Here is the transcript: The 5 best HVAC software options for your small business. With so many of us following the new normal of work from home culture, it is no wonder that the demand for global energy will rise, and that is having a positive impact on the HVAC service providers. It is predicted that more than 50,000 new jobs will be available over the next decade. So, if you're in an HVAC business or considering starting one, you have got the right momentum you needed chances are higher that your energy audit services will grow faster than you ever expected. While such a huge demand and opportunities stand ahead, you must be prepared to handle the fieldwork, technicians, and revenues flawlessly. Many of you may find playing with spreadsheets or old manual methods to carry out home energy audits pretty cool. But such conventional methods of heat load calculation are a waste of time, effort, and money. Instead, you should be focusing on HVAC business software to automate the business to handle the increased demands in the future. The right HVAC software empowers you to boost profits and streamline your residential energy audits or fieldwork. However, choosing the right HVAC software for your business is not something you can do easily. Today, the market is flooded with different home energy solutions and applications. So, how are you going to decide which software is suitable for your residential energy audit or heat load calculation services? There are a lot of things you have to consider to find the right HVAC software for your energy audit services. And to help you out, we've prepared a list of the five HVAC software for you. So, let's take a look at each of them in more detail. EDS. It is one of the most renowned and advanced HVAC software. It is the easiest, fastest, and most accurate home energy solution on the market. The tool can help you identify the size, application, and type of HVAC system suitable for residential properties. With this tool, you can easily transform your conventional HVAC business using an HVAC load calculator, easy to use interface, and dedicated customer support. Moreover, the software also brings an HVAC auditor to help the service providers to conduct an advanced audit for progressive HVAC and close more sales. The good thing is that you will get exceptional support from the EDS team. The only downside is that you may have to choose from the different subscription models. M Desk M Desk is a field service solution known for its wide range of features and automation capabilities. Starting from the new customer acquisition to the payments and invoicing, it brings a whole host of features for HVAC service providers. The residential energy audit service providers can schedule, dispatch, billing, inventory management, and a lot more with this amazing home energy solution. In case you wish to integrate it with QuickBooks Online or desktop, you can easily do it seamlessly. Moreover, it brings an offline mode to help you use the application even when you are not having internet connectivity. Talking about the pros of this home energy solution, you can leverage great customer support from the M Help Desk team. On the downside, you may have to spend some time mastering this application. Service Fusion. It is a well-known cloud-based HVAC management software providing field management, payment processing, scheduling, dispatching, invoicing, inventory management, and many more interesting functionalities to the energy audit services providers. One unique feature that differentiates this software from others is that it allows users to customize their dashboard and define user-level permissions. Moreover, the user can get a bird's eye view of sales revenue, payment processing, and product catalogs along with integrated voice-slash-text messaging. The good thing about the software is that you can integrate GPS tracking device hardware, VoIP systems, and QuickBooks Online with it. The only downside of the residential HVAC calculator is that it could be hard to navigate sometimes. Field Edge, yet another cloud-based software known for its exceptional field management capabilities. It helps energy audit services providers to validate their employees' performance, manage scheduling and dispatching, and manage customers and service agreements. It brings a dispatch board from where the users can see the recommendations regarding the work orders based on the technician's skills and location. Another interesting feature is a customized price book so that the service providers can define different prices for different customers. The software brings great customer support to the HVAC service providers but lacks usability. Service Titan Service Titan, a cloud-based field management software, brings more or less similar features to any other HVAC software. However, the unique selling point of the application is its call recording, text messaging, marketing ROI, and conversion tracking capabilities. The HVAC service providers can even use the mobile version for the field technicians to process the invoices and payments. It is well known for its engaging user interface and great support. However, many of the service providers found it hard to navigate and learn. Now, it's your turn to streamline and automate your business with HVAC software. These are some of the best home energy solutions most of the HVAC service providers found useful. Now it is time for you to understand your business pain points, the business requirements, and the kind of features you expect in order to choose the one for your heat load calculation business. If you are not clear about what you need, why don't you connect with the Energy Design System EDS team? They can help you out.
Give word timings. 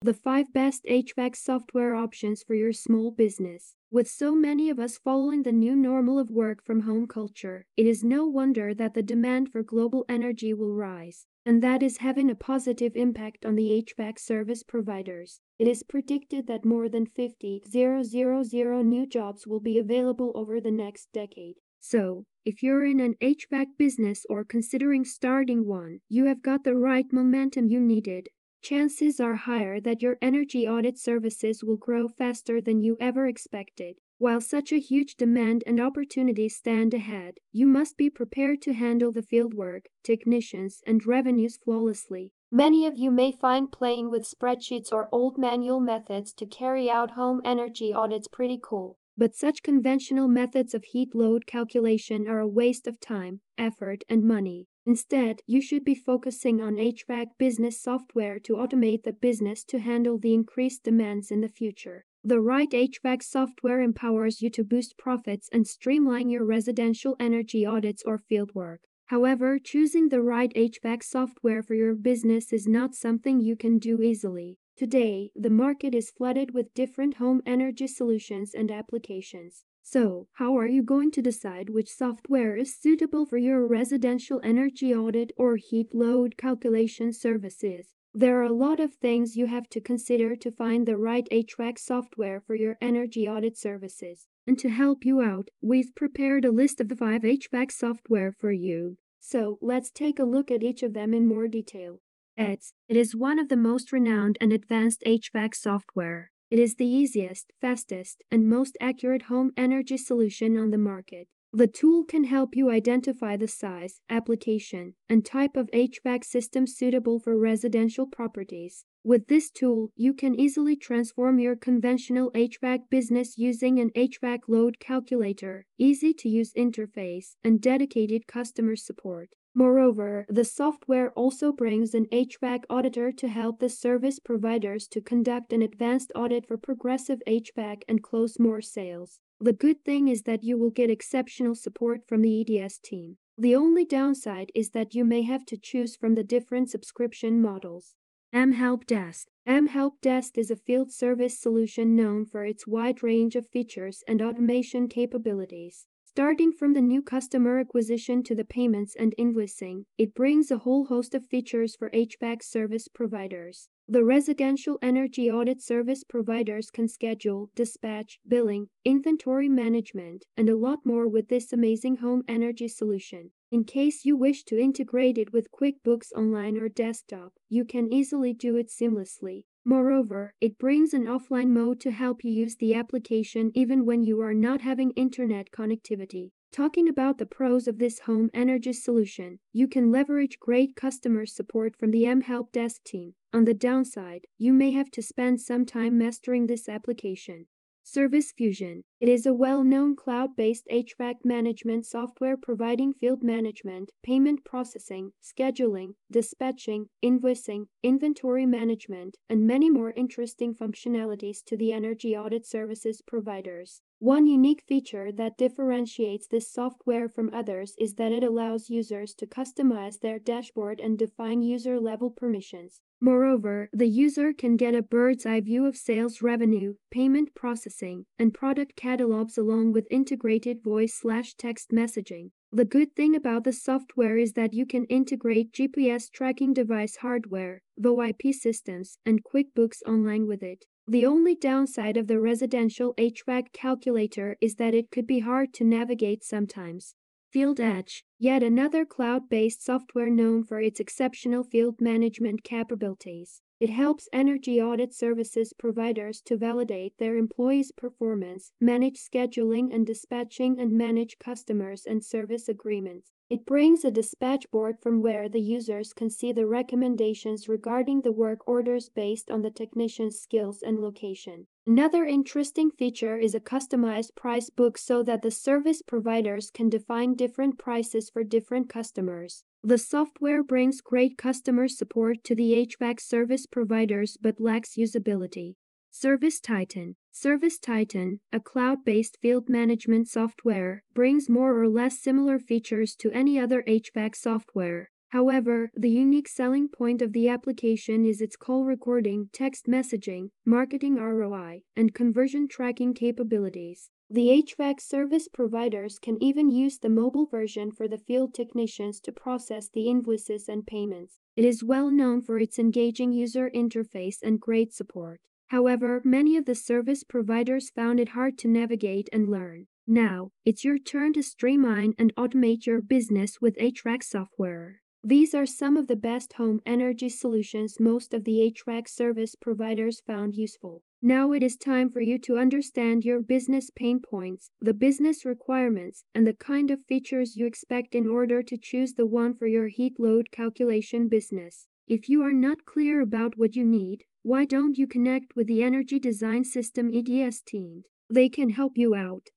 The 0.00 0.14
5 0.14 0.52
best 0.52 0.84
HVAC 0.84 1.34
software 1.34 1.96
options 1.96 2.44
for 2.44 2.54
your 2.54 2.72
small 2.72 3.10
business. 3.10 3.74
With 3.90 4.08
so 4.08 4.32
many 4.32 4.70
of 4.70 4.78
us 4.78 4.96
following 4.96 5.42
the 5.42 5.50
new 5.50 5.74
normal 5.74 6.20
of 6.20 6.30
work 6.30 6.64
from 6.64 6.82
home 6.82 7.08
culture, 7.08 7.66
it 7.76 7.84
is 7.84 8.04
no 8.04 8.24
wonder 8.24 8.74
that 8.74 8.94
the 8.94 9.02
demand 9.02 9.50
for 9.50 9.64
global 9.64 10.04
energy 10.08 10.54
will 10.54 10.76
rise, 10.76 11.26
and 11.44 11.60
that 11.64 11.82
is 11.82 11.96
having 11.96 12.30
a 12.30 12.36
positive 12.36 12.94
impact 12.94 13.44
on 13.44 13.56
the 13.56 13.84
HVAC 13.84 14.20
service 14.20 14.62
providers. 14.62 15.40
It 15.58 15.66
is 15.66 15.82
predicted 15.82 16.46
that 16.46 16.64
more 16.64 16.88
than 16.88 17.04
50,000 17.04 18.88
new 18.88 19.04
jobs 19.04 19.48
will 19.48 19.60
be 19.60 19.78
available 19.80 20.30
over 20.36 20.60
the 20.60 20.70
next 20.70 21.08
decade. 21.12 21.56
So, 21.80 22.24
if 22.44 22.62
you're 22.62 22.84
in 22.84 23.00
an 23.00 23.16
HVAC 23.20 23.66
business 23.76 24.24
or 24.30 24.44
considering 24.44 25.04
starting 25.04 25.66
one, 25.66 26.02
you 26.08 26.26
have 26.26 26.40
got 26.40 26.62
the 26.62 26.76
right 26.76 27.12
momentum 27.12 27.66
you 27.66 27.80
needed 27.80 28.28
chances 28.62 29.20
are 29.20 29.34
higher 29.34 29.80
that 29.80 30.02
your 30.02 30.18
energy 30.20 30.66
audit 30.68 30.98
services 30.98 31.62
will 31.64 31.76
grow 31.76 32.08
faster 32.08 32.60
than 32.60 32.80
you 32.80 32.96
ever 33.00 33.26
expected. 33.26 33.96
While 34.18 34.40
such 34.40 34.72
a 34.72 34.80
huge 34.80 35.16
demand 35.16 35.62
and 35.66 35.80
opportunities 35.80 36.56
stand 36.56 36.92
ahead, 36.92 37.38
you 37.52 37.66
must 37.66 37.96
be 37.96 38.10
prepared 38.10 38.60
to 38.62 38.72
handle 38.72 39.12
the 39.12 39.22
fieldwork, 39.22 39.86
technicians, 40.02 40.82
and 40.86 41.06
revenues 41.06 41.56
flawlessly. 41.56 42.32
Many 42.50 42.86
of 42.86 42.96
you 42.96 43.10
may 43.10 43.30
find 43.30 43.70
playing 43.70 44.10
with 44.10 44.28
spreadsheets 44.28 44.90
or 44.90 45.08
old 45.12 45.38
manual 45.38 45.80
methods 45.80 46.32
to 46.32 46.46
carry 46.46 46.90
out 46.90 47.12
home 47.12 47.40
energy 47.44 47.92
audits 47.92 48.26
pretty 48.26 48.58
cool. 48.62 48.98
But 49.18 49.34
such 49.34 49.64
conventional 49.64 50.28
methods 50.28 50.74
of 50.74 50.84
heat 50.84 51.12
load 51.12 51.44
calculation 51.44 52.28
are 52.28 52.38
a 52.38 52.46
waste 52.46 52.86
of 52.86 53.00
time, 53.00 53.40
effort, 53.58 54.04
and 54.08 54.22
money. 54.22 54.68
Instead, 54.86 55.40
you 55.44 55.60
should 55.60 55.82
be 55.82 55.96
focusing 55.96 56.60
on 56.60 56.76
HVAC 56.76 57.26
business 57.36 57.82
software 57.82 58.38
to 58.38 58.52
automate 58.52 59.02
the 59.02 59.12
business 59.12 59.64
to 59.64 59.80
handle 59.80 60.18
the 60.18 60.34
increased 60.34 60.84
demands 60.84 61.32
in 61.32 61.40
the 61.40 61.48
future. 61.48 62.04
The 62.22 62.40
right 62.40 62.70
HVAC 62.70 63.24
software 63.24 63.80
empowers 63.80 64.40
you 64.40 64.50
to 64.50 64.62
boost 64.62 64.96
profits 64.96 65.48
and 65.52 65.66
streamline 65.66 66.30
your 66.30 66.44
residential 66.44 67.16
energy 67.18 67.66
audits 67.66 68.04
or 68.06 68.20
fieldwork. 68.20 68.78
However, 69.06 69.58
choosing 69.58 70.10
the 70.10 70.22
right 70.22 70.52
HVAC 70.54 71.02
software 71.02 71.64
for 71.64 71.74
your 71.74 71.96
business 71.96 72.52
is 72.52 72.68
not 72.68 72.94
something 72.94 73.40
you 73.40 73.56
can 73.56 73.80
do 73.80 74.00
easily. 74.00 74.58
Today, 74.78 75.32
the 75.34 75.50
market 75.50 75.92
is 75.92 76.12
flooded 76.12 76.54
with 76.54 76.72
different 76.72 77.14
home 77.14 77.42
energy 77.44 77.88
solutions 77.88 78.54
and 78.54 78.70
applications. 78.70 79.64
So, 79.82 80.28
how 80.34 80.56
are 80.56 80.68
you 80.68 80.84
going 80.84 81.10
to 81.12 81.20
decide 81.20 81.68
which 81.68 81.92
software 81.92 82.54
is 82.54 82.78
suitable 82.78 83.26
for 83.26 83.38
your 83.38 83.66
residential 83.66 84.40
energy 84.44 84.94
audit 84.94 85.32
or 85.36 85.56
heat 85.56 85.92
load 85.92 86.36
calculation 86.36 87.12
services? 87.12 87.88
There 88.14 88.38
are 88.38 88.44
a 88.44 88.52
lot 88.52 88.78
of 88.78 88.94
things 88.94 89.36
you 89.36 89.46
have 89.46 89.68
to 89.70 89.80
consider 89.80 90.36
to 90.36 90.52
find 90.52 90.86
the 90.86 90.96
right 90.96 91.26
HVAC 91.32 91.76
software 91.76 92.40
for 92.40 92.54
your 92.54 92.76
energy 92.80 93.26
audit 93.26 93.58
services. 93.58 94.28
And 94.46 94.56
to 94.60 94.68
help 94.68 95.04
you 95.04 95.20
out, 95.20 95.48
we've 95.60 95.92
prepared 95.96 96.44
a 96.44 96.52
list 96.52 96.80
of 96.80 96.88
the 96.88 96.94
five 96.94 97.22
HVAC 97.22 97.72
software 97.72 98.30
for 98.30 98.52
you. 98.52 98.98
So, 99.18 99.58
let's 99.60 99.90
take 99.90 100.20
a 100.20 100.24
look 100.24 100.52
at 100.52 100.62
each 100.62 100.84
of 100.84 100.94
them 100.94 101.12
in 101.14 101.26
more 101.26 101.48
detail. 101.48 101.98
EDS. 102.38 102.72
It 102.88 102.96
is 102.96 103.16
one 103.16 103.38
of 103.38 103.48
the 103.48 103.56
most 103.56 103.92
renowned 103.92 104.38
and 104.40 104.52
advanced 104.52 105.02
HVAC 105.04 105.54
software. 105.54 106.30
It 106.50 106.58
is 106.58 106.76
the 106.76 106.86
easiest, 106.86 107.52
fastest, 107.60 108.22
and 108.30 108.48
most 108.48 108.78
accurate 108.80 109.22
home 109.22 109.50
energy 109.56 109.98
solution 109.98 110.56
on 110.56 110.70
the 110.70 110.78
market. 110.78 111.28
The 111.52 111.66
tool 111.66 112.04
can 112.04 112.24
help 112.24 112.54
you 112.54 112.70
identify 112.70 113.36
the 113.36 113.48
size, 113.48 114.00
application, 114.08 114.94
and 115.08 115.24
type 115.24 115.56
of 115.56 115.70
HVAC 115.72 116.24
system 116.24 116.66
suitable 116.66 117.18
for 117.18 117.38
residential 117.38 118.06
properties. 118.06 118.84
With 119.04 119.28
this 119.28 119.50
tool, 119.50 119.92
you 119.96 120.12
can 120.12 120.34
easily 120.34 120.76
transform 120.76 121.38
your 121.38 121.56
conventional 121.56 122.30
HVAC 122.32 122.90
business 122.90 123.38
using 123.38 123.78
an 123.78 123.90
HVAC 123.90 124.40
load 124.48 124.80
calculator, 124.80 125.66
easy 125.78 126.12
to 126.14 126.28
use 126.28 126.52
interface, 126.52 127.36
and 127.44 127.60
dedicated 127.60 128.26
customer 128.26 128.76
support. 128.76 129.30
Moreover, 129.54 130.26
the 130.28 130.44
software 130.44 131.10
also 131.12 131.52
brings 131.52 131.94
an 131.94 132.06
HVAC 132.12 132.64
auditor 132.68 133.10
to 133.12 133.28
help 133.28 133.60
the 133.60 133.68
service 133.68 134.18
providers 134.18 134.86
to 134.88 135.00
conduct 135.00 135.52
an 135.52 135.62
advanced 135.62 136.12
audit 136.14 136.46
for 136.46 136.56
progressive 136.56 137.20
HVAC 137.26 137.82
and 137.88 138.02
close 138.02 138.38
more 138.38 138.60
sales. 138.60 139.20
The 139.40 139.52
good 139.52 139.84
thing 139.84 140.08
is 140.08 140.22
that 140.22 140.42
you 140.42 140.58
will 140.58 140.70
get 140.70 140.90
exceptional 140.90 141.54
support 141.54 142.06
from 142.06 142.22
the 142.22 142.40
EDS 142.40 142.78
team. 142.78 143.16
The 143.36 143.54
only 143.54 143.84
downside 143.84 144.50
is 144.54 144.70
that 144.70 144.94
you 144.94 145.04
may 145.04 145.22
have 145.22 145.46
to 145.46 145.56
choose 145.56 145.96
from 145.96 146.14
the 146.14 146.24
different 146.24 146.70
subscription 146.70 147.40
models. 147.40 147.94
M 148.30 148.52
Desk 148.86 149.28
M 149.46 149.68
Desk 150.02 150.36
is 150.36 150.50
a 150.50 150.56
field 150.56 150.92
service 150.92 151.38
solution 151.38 151.96
known 151.96 152.26
for 152.26 152.44
its 152.44 152.66
wide 152.66 153.02
range 153.02 153.36
of 153.36 153.46
features 153.46 154.04
and 154.06 154.20
automation 154.20 154.86
capabilities. 154.86 155.86
Starting 156.18 156.50
from 156.50 156.72
the 156.72 156.80
new 156.80 157.00
customer 157.00 157.60
acquisition 157.60 158.24
to 158.24 158.34
the 158.34 158.44
payments 158.44 158.96
and 158.98 159.14
invoicing, 159.20 159.84
it 159.98 160.16
brings 160.16 160.50
a 160.50 160.58
whole 160.58 160.86
host 160.86 161.14
of 161.14 161.24
features 161.24 161.76
for 161.76 161.90
HVAC 161.90 162.42
service 162.42 162.88
providers. 162.88 163.68
The 163.86 164.02
residential 164.02 164.78
energy 164.82 165.30
audit 165.30 165.62
service 165.62 166.02
providers 166.02 166.72
can 166.72 166.88
schedule, 166.88 167.50
dispatch, 167.54 168.18
billing, 168.26 168.66
inventory 168.84 169.48
management, 169.48 170.24
and 170.36 170.48
a 170.48 170.56
lot 170.56 170.80
more 170.84 171.06
with 171.06 171.28
this 171.28 171.52
amazing 171.52 171.98
home 171.98 172.24
energy 172.26 172.66
solution. 172.66 173.30
In 173.52 173.62
case 173.62 174.04
you 174.04 174.16
wish 174.16 174.42
to 174.46 174.58
integrate 174.58 175.18
it 175.18 175.32
with 175.32 175.52
QuickBooks 175.52 176.12
Online 176.16 176.58
or 176.58 176.68
desktop, 176.68 177.34
you 177.48 177.64
can 177.64 177.92
easily 177.92 178.32
do 178.34 178.56
it 178.56 178.70
seamlessly. 178.70 179.44
Moreover, 179.68 180.32
it 180.40 180.56
brings 180.56 180.94
an 180.94 181.04
offline 181.04 181.48
mode 181.48 181.78
to 181.80 181.90
help 181.90 182.24
you 182.24 182.32
use 182.32 182.56
the 182.56 182.74
application 182.74 183.52
even 183.54 183.84
when 183.84 184.02
you 184.02 184.18
are 184.22 184.32
not 184.32 184.62
having 184.62 184.92
internet 184.92 185.50
connectivity. 185.50 186.30
Talking 186.50 186.88
about 186.88 187.18
the 187.18 187.26
pros 187.26 187.68
of 187.68 187.78
this 187.78 187.98
home 187.98 188.30
energy 188.32 188.72
solution, 188.72 189.40
you 189.52 189.68
can 189.68 189.92
leverage 189.92 190.40
great 190.40 190.74
customer 190.74 191.26
support 191.26 191.76
from 191.76 191.90
the 191.90 192.06
M 192.06 192.22
Help 192.22 192.50
Desk 192.50 192.82
team. 192.82 193.12
On 193.34 193.44
the 193.44 193.52
downside, 193.52 194.22
you 194.38 194.54
may 194.54 194.70
have 194.70 194.90
to 194.92 195.02
spend 195.02 195.42
some 195.42 195.66
time 195.66 195.98
mastering 195.98 196.46
this 196.46 196.66
application. 196.66 197.44
Service 197.90 198.32
Fusion. 198.32 198.84
It 199.00 199.08
is 199.08 199.24
a 199.24 199.32
well-known 199.32 199.96
cloud-based 199.96 200.66
HVAC 200.70 201.24
management 201.24 201.86
software 201.86 202.36
providing 202.36 202.92
field 202.92 203.22
management, 203.22 203.92
payment 204.02 204.44
processing, 204.44 205.12
scheduling, 205.22 205.94
dispatching, 206.12 206.90
invoicing, 207.02 207.68
inventory 207.82 208.44
management, 208.44 209.16
and 209.30 209.46
many 209.46 209.70
more 209.70 209.92
interesting 209.92 210.54
functionalities 210.54 211.38
to 211.46 211.56
the 211.56 211.72
energy 211.72 212.14
audit 212.14 212.46
services 212.46 213.00
providers. 213.00 213.80
One 214.00 214.28
unique 214.28 214.62
feature 214.62 215.10
that 215.10 215.36
differentiates 215.36 216.28
this 216.28 216.52
software 216.52 217.08
from 217.08 217.34
others 217.34 217.74
is 217.80 217.94
that 217.94 218.12
it 218.12 218.22
allows 218.22 218.70
users 218.70 219.12
to 219.14 219.26
customize 219.26 219.98
their 219.98 220.20
dashboard 220.20 220.78
and 220.78 220.96
define 220.96 221.42
user-level 221.42 222.10
permissions. 222.12 222.80
Moreover, 223.00 223.68
the 223.72 223.88
user 223.88 224.32
can 224.32 224.56
get 224.56 224.76
a 224.76 224.82
bird's 224.82 225.26
eye 225.26 225.40
view 225.40 225.66
of 225.66 225.76
sales 225.76 226.22
revenue, 226.22 226.74
payment 226.92 227.34
processing, 227.34 228.06
and 228.20 228.32
product 228.32 228.76
catalogs 228.76 229.36
along 229.36 229.72
with 229.72 229.88
integrated 229.90 230.62
voice-slash-text 230.62 231.72
messaging. 231.72 232.30
The 232.52 232.64
good 232.64 232.94
thing 232.94 233.16
about 233.16 233.42
the 233.42 233.52
software 233.52 234.16
is 234.16 234.34
that 234.34 234.54
you 234.54 234.64
can 234.64 234.84
integrate 234.84 235.52
GPS 235.52 236.08
tracking 236.08 236.52
device 236.52 236.98
hardware, 236.98 237.62
VoIP 237.80 238.32
systems, 238.32 238.98
and 239.04 239.24
QuickBooks 239.24 239.82
Online 239.88 240.28
with 240.28 240.44
it. 240.44 240.66
The 240.90 241.04
only 241.04 241.34
downside 241.34 241.98
of 241.98 242.06
the 242.06 242.18
residential 242.18 242.94
HVAC 242.94 243.52
calculator 243.52 244.38
is 244.40 244.54
that 244.54 244.72
it 244.72 244.90
could 244.90 245.06
be 245.06 245.18
hard 245.18 245.52
to 245.54 245.64
navigate 245.64 246.24
sometimes. 246.24 246.94
Field 247.30 247.60
Edge, 247.60 248.04
yet 248.18 248.42
another 248.42 248.86
cloud-based 248.86 249.62
software 249.62 250.08
known 250.08 250.44
for 250.44 250.62
its 250.62 250.80
exceptional 250.80 251.44
field 251.44 251.82
management 251.82 252.42
capabilities. 252.42 253.42
It 253.60 253.70
helps 253.70 254.08
energy 254.12 254.62
audit 254.62 254.94
services 254.94 255.52
providers 255.52 256.20
to 256.26 256.36
validate 256.36 256.96
their 256.98 257.16
employees' 257.16 257.72
performance, 257.72 258.52
manage 258.60 258.98
scheduling 258.98 259.74
and 259.74 259.84
dispatching, 259.84 260.60
and 260.60 260.72
manage 260.72 261.18
customers 261.18 261.84
and 261.84 262.04
service 262.04 262.48
agreements. 262.48 263.10
It 263.28 263.44
brings 263.44 263.84
a 263.84 263.90
dispatch 263.90 264.48
board 264.52 264.78
from 264.80 265.02
where 265.02 265.28
the 265.28 265.40
users 265.40 265.92
can 265.92 266.08
see 266.08 266.30
the 266.30 266.46
recommendations 266.46 267.48
regarding 267.48 268.02
the 268.02 268.12
work 268.12 268.46
orders 268.46 268.88
based 268.88 269.28
on 269.28 269.42
the 269.42 269.50
technician's 269.50 270.20
skills 270.20 270.62
and 270.62 270.78
location. 270.78 271.48
Another 271.66 272.06
interesting 272.06 272.70
feature 272.70 273.18
is 273.18 273.34
a 273.34 273.40
customized 273.40 274.14
price 274.14 274.50
book 274.50 274.78
so 274.78 275.02
that 275.02 275.22
the 275.22 275.32
service 275.32 275.82
providers 275.82 276.50
can 276.50 276.68
define 276.68 277.16
different 277.16 277.58
prices 277.58 278.08
for 278.08 278.22
different 278.22 278.68
customers. 278.68 279.44
The 279.64 279.76
software 279.76 280.44
brings 280.44 280.80
great 280.80 281.18
customer 281.18 281.66
support 281.66 282.22
to 282.24 282.36
the 282.36 282.64
HVAC 282.64 283.00
service 283.00 283.44
providers 283.44 284.16
but 284.20 284.40
lacks 284.40 284.76
usability. 284.76 285.56
Service 285.90 286.38
Titan 286.38 286.94
Service 287.10 287.58
Titan, 287.58 288.20
a 288.32 288.38
cloud-based 288.38 289.18
field 289.20 289.48
management 289.48 290.06
software, 290.06 290.84
brings 290.94 291.28
more 291.28 291.60
or 291.60 291.68
less 291.68 291.98
similar 291.98 292.38
features 292.38 292.94
to 292.94 293.10
any 293.10 293.36
other 293.36 293.64
HVAC 293.64 294.14
software. 294.14 294.90
However, 295.08 295.72
the 295.74 295.90
unique 295.90 296.28
selling 296.28 296.68
point 296.68 297.02
of 297.02 297.12
the 297.12 297.28
application 297.28 298.04
is 298.04 298.20
its 298.20 298.36
call 298.36 298.64
recording, 298.64 299.28
text 299.32 299.66
messaging, 299.66 300.28
marketing 300.44 300.96
ROI, 300.96 301.62
and 301.74 301.92
conversion 301.92 302.46
tracking 302.46 302.94
capabilities. 302.94 303.90
The 304.10 304.42
HVAC 304.42 304.80
service 304.80 305.28
providers 305.28 305.98
can 305.98 306.16
even 306.22 306.50
use 306.50 306.78
the 306.78 306.88
mobile 306.88 307.26
version 307.26 307.70
for 307.70 307.86
the 307.86 307.98
field 307.98 308.32
technicians 308.32 309.00
to 309.00 309.12
process 309.12 309.68
the 309.68 309.86
invoices 309.86 310.48
and 310.48 310.66
payments. 310.66 311.18
It 311.36 311.44
is 311.44 311.62
well 311.62 311.90
known 311.90 312.22
for 312.22 312.38
its 312.38 312.58
engaging 312.58 313.12
user 313.12 313.50
interface 313.54 314.22
and 314.22 314.40
great 314.40 314.72
support. 314.72 315.20
However, 315.48 316.00
many 316.04 316.38
of 316.38 316.46
the 316.46 316.54
service 316.54 317.04
providers 317.04 317.68
found 317.68 318.00
it 318.00 318.10
hard 318.10 318.38
to 318.38 318.48
navigate 318.48 319.10
and 319.12 319.28
learn. 319.28 319.66
Now, 319.86 320.30
it's 320.42 320.64
your 320.64 320.78
turn 320.78 321.12
to 321.12 321.22
streamline 321.22 321.92
and 321.98 322.14
automate 322.14 322.64
your 322.64 322.80
business 322.80 323.42
with 323.42 323.58
HVAC 323.58 324.02
software. 324.02 324.80
These 325.08 325.32
are 325.34 325.46
some 325.46 325.78
of 325.78 325.86
the 325.86 325.96
best 325.96 326.34
home 326.34 326.60
energy 326.66 327.08
solutions 327.08 327.80
most 327.80 328.12
of 328.12 328.24
the 328.24 328.52
HVAC 328.54 328.86
service 328.86 329.34
providers 329.34 330.02
found 330.06 330.34
useful. 330.34 330.82
Now 331.00 331.32
it 331.32 331.42
is 331.42 331.56
time 331.56 331.88
for 331.88 332.02
you 332.02 332.18
to 332.18 332.36
understand 332.36 333.06
your 333.06 333.22
business 333.22 333.70
pain 333.74 334.00
points, 334.00 334.50
the 334.60 334.74
business 334.74 335.24
requirements, 335.24 336.04
and 336.14 336.26
the 336.26 336.34
kind 336.34 336.70
of 336.70 336.84
features 336.84 337.38
you 337.38 337.46
expect 337.46 337.94
in 337.94 338.06
order 338.06 338.42
to 338.42 338.58
choose 338.58 338.92
the 338.92 339.06
one 339.06 339.32
for 339.32 339.46
your 339.46 339.68
heat 339.68 339.98
load 339.98 340.30
calculation 340.30 341.08
business. 341.08 341.68
If 341.86 342.10
you 342.10 342.22
are 342.22 342.34
not 342.34 342.66
clear 342.66 343.00
about 343.00 343.38
what 343.38 343.56
you 343.56 343.64
need, 343.64 344.04
why 344.24 344.44
don't 344.44 344.76
you 344.76 344.86
connect 344.86 345.34
with 345.34 345.46
the 345.46 345.62
Energy 345.62 345.98
Design 345.98 346.44
System 346.44 346.90
EDS 346.92 347.40
team? 347.40 347.84
They 348.10 348.28
can 348.28 348.50
help 348.50 348.76
you 348.76 348.94
out. 348.94 349.28